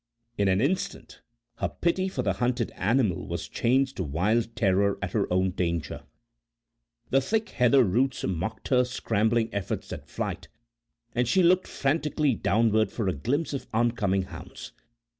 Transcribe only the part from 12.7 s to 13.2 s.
for a